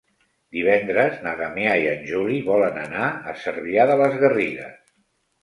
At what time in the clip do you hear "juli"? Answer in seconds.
2.13-2.39